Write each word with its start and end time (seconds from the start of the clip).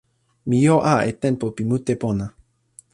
mi 0.47 0.57
jo 0.65 0.75
a 0.93 0.95
e 1.09 1.11
tenpo 1.23 1.45
pi 1.55 1.63
mute 1.69 1.93
pona. 2.01 2.25